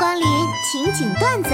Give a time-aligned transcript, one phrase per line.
[0.00, 0.22] 光临
[0.64, 1.50] 情景段子。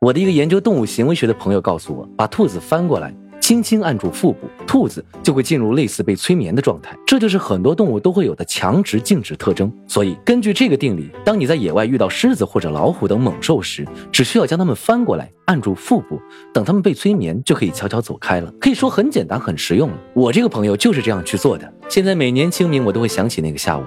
[0.00, 6.96] 我的一个研究动物行为学的朋友告诉我，把兔子翻过来，轻轻按住腹部，兔子就会进入类似被催眠的状态。
[7.06, 9.72] 这就是很多动物都会有的强直静止特征。
[9.86, 16.20] 所以，根据这个定理，当你在野外遇到狮子或者老虎等猛兽时，只需要将它们翻过来，按住腹部，
[16.52, 18.52] 等它们被催眠，就可以悄悄走开了。
[18.60, 19.96] 可以说很简单，很实用了。
[20.12, 21.72] 我这个朋友就是这样去做的。
[21.88, 23.84] 现在每年清明，我都会想起那个下午。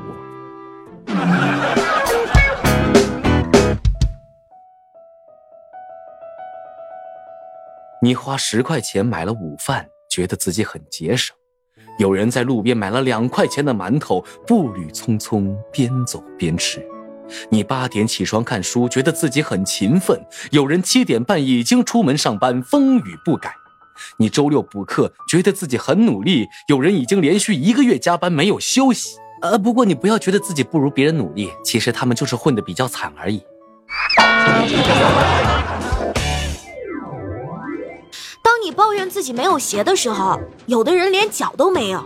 [8.03, 11.35] 你花十块钱买了午饭，觉得自己很节省；
[11.99, 16.83] 有人在路边买了两块钱的馒头，步履匆匆，边走边吃。
[17.49, 20.17] 你八点起床看书，觉得自己很勤奋；
[20.49, 23.53] 有人七点半已经出门上班，风雨不改。
[24.17, 29.20] 你周六补课，觉得自己很努力；有人已经连续一个月加班没有休息。
[29.41, 33.44] 呃，不过你不要觉得自己不如别人努力，其实他们就是混得比较惨而已。
[38.44, 42.00] 当你抱怨自己没有鞋的时候，有的人连脚都没有；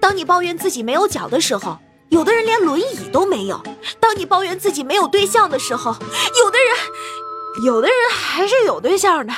[0.00, 3.56] 当你抱怨自己没有脚的时候，有的人连轮椅都没有；
[4.00, 9.32] 当你抱怨自己没有对象的时候，有的人，有的人还是有对象的。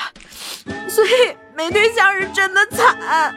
[0.89, 1.09] 所以
[1.55, 3.35] 没对象是真的惨。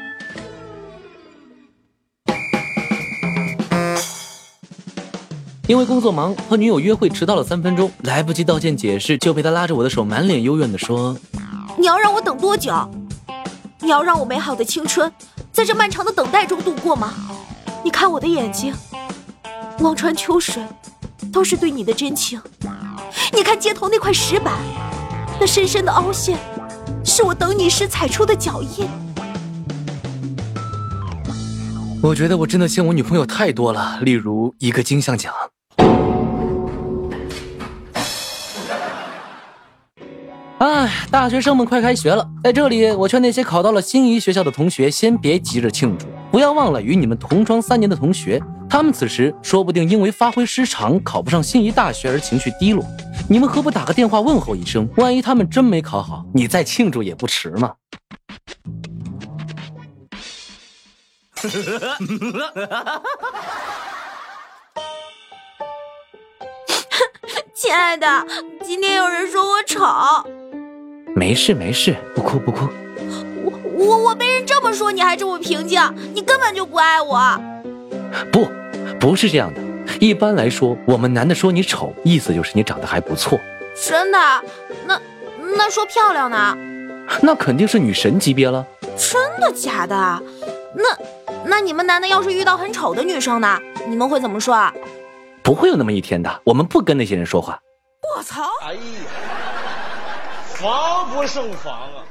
[5.70, 11.16] 因为工作忙，和女友约会迟到了三分钟，来不及道歉解释，就被他拉着我的手，满脸幽怨地说
[11.78, 12.74] ：“你要让我等多久？
[13.80, 15.12] 你要让我美好的青春
[15.52, 17.14] 在这漫长的等待中度过吗？
[17.84, 18.74] 你看我的眼睛，
[19.82, 20.64] 望穿秋水，
[21.32, 22.42] 都是对你的真情。
[23.32, 24.56] 你看街头那块石板，
[25.40, 26.36] 那深深的凹陷，
[27.06, 28.90] 是我等你时踩出的脚印。
[32.02, 35.32] 我觉得我真的欠我女朋友太多了，例如一个金像奖。”
[40.60, 52.84] 哎，大学生们快开学了，在这里我劝那些考到了心仪学校的同学，先别急着庆祝，不要忘了与你们同窗三年的同学，他们此时说不定因为发挥失常，考不上心仪大学而情绪低落。
[53.30, 54.86] 你们何不打个电话问候一声？
[54.98, 57.76] 万一他们真没考好，你再庆祝也不迟嘛。
[67.56, 68.26] 亲爱的，
[68.64, 69.80] 今天有人说我丑。
[71.20, 72.66] 没事没事，不哭不哭。
[73.44, 75.78] 我我我被人这么说，你还这么平静？
[76.14, 77.20] 你根本就不爱我。
[78.32, 78.48] 不，
[79.02, 79.60] 不是这样的。
[80.00, 83.38] 一般来说，我们男的说你丑，意思就是你长得还不错。
[83.76, 84.18] 真的？
[84.88, 84.98] 那
[85.58, 86.58] 那说漂亮呢？
[87.22, 88.66] 那肯定是女神级别了。
[88.96, 90.24] 真的假的？
[90.74, 90.98] 那
[91.44, 93.60] 那你们男的要是遇到很丑的女生呢？
[93.90, 94.74] 你们会怎么说啊？
[95.44, 97.60] 不会有那么一天的，我们不跟那些人说话。
[98.16, 98.44] 我操！
[98.64, 98.80] 哎呀，
[100.60, 102.04] 防不胜防啊！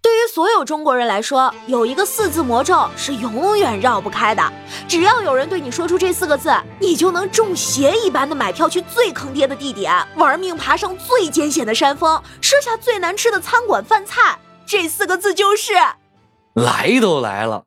[0.00, 4.52] 对于所有中国人来说，有一个四字魔咒是永远绕不开的。
[4.86, 6.48] 只要有人对你说出这四个字，
[6.78, 14.38] 你就能中邪一般的买票去最坑爹的地点，玩命爬上最艰险的山峰，吃下最难吃的餐馆饭菜。
[14.64, 15.74] 这四个字就是：
[16.54, 17.64] 来都来了。